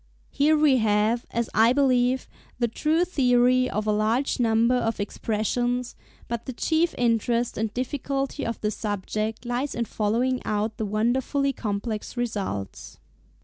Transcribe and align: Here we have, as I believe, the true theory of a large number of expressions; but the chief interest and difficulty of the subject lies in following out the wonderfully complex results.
Here 0.31 0.57
we 0.57 0.77
have, 0.77 1.27
as 1.29 1.47
I 1.53 1.73
believe, 1.73 2.27
the 2.57 2.67
true 2.67 3.05
theory 3.05 3.69
of 3.69 3.85
a 3.85 3.91
large 3.91 4.39
number 4.39 4.73
of 4.73 4.99
expressions; 4.99 5.95
but 6.27 6.47
the 6.47 6.53
chief 6.53 6.95
interest 6.97 7.55
and 7.55 7.71
difficulty 7.71 8.43
of 8.43 8.59
the 8.61 8.71
subject 8.71 9.45
lies 9.45 9.75
in 9.75 9.85
following 9.85 10.41
out 10.43 10.77
the 10.77 10.87
wonderfully 10.87 11.53
complex 11.53 12.17
results. 12.17 12.97